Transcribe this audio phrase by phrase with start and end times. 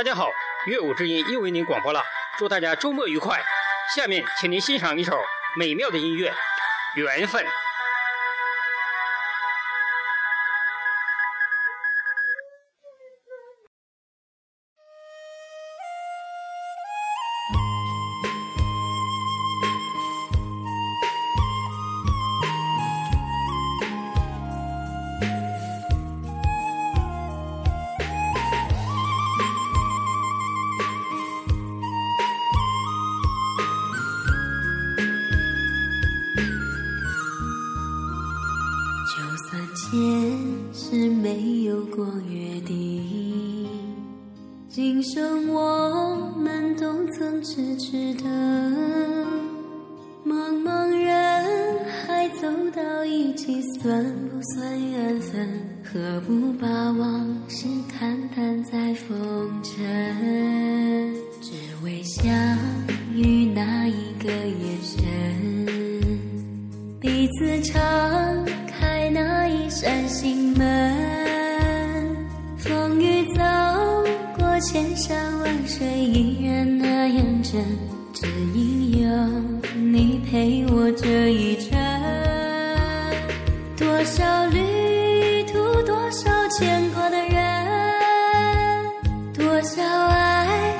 [0.00, 0.32] 大家好，
[0.64, 2.02] 乐舞之音又为您广播了，
[2.38, 3.38] 祝大家周末愉快。
[3.94, 5.12] 下面，请您欣赏一首
[5.58, 6.30] 美妙的音乐
[6.94, 7.44] 《缘分》。
[39.10, 39.16] 就
[39.48, 39.90] 算前
[40.72, 43.66] 世没有过约定，
[44.68, 48.24] 今生我们都曾痴痴的。
[50.24, 55.48] 茫茫人海走到一起，算不算缘分？
[55.82, 61.12] 何不把往事看淡在风尘？
[61.42, 61.50] 只
[61.82, 62.32] 为相
[63.12, 65.00] 遇那一个眼神，
[67.00, 68.39] 彼此长
[69.80, 70.94] 扇心门。
[72.58, 73.42] 风雨走
[74.36, 77.64] 过千山万水，依然那样真。
[78.12, 79.08] 只因有
[79.74, 81.78] 你陪我这一程，
[83.78, 85.54] 多少旅途，
[85.86, 88.84] 多少牵挂的人，
[89.32, 90.76] 多少爱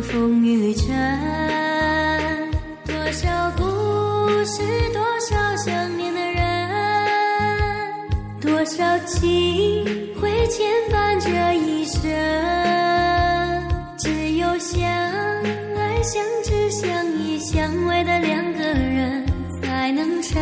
[0.00, 0.92] 风雨尘。
[2.86, 3.62] 多少故
[4.44, 6.40] 事，多少想念的人，
[8.40, 9.84] 多少情
[10.20, 12.02] 会牵绊这一生。
[13.98, 14.82] 只有相
[15.76, 19.24] 爱、相知、相依、相偎的两个人，
[19.62, 20.38] 才能搀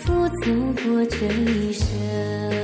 [0.00, 0.50] 扶走
[0.82, 2.63] 过这一生。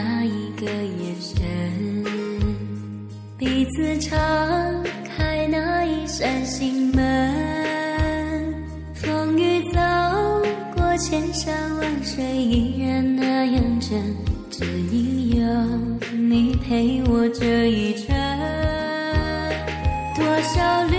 [0.00, 1.34] 那一个眼神，
[3.36, 4.16] 彼此敞
[5.04, 8.54] 开那一扇心门。
[8.94, 9.80] 风雨走
[10.76, 14.00] 过千山万水，依然那样真。
[14.48, 15.42] 只因有
[16.16, 18.16] 你陪我这一程，
[20.14, 20.94] 多少旅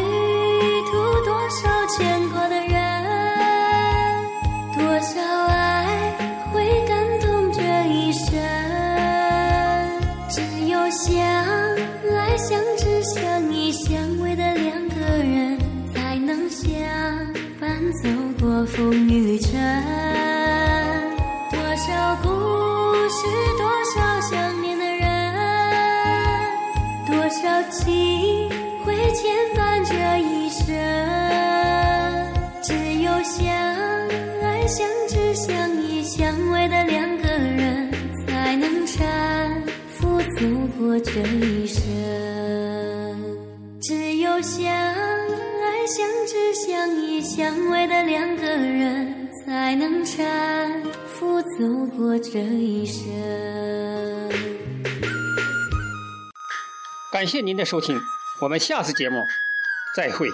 [21.79, 22.27] 多少故
[23.07, 23.25] 事，
[23.57, 23.63] 多
[23.95, 25.07] 少想念的人，
[27.07, 28.49] 多少情
[28.83, 30.75] 会牵绊这一生。
[32.61, 33.47] 只有相
[34.43, 37.89] 爱、相知、相依、相偎的两个人，
[38.27, 38.99] 才能搀
[39.87, 40.45] 扶走
[40.77, 41.81] 过这一生。
[43.81, 44.69] 只有相、
[45.89, 51.47] 相知、相依、相偎的两个人，才能搀扶走
[51.97, 53.09] 过这一生。
[57.11, 57.99] 感谢您的收听，
[58.39, 59.17] 我们下次节目
[59.95, 60.27] 再会。